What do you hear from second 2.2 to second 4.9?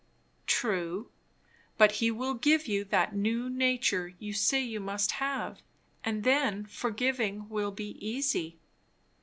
give you that new nature you say you